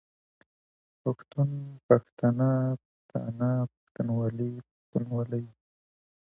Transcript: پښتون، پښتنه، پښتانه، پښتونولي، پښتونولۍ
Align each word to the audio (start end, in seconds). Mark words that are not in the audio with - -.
پښتون، 1.01 1.49
پښتنه، 1.87 2.49
پښتانه، 2.79 3.49
پښتونولي، 3.71 4.53
پښتونولۍ 4.69 5.45